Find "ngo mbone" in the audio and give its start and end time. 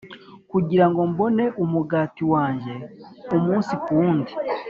0.89-1.43